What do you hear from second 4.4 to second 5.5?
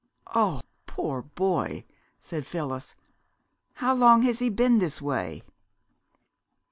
been this way?"